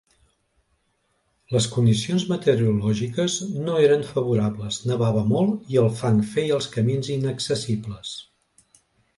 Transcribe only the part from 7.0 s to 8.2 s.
inaccessibles.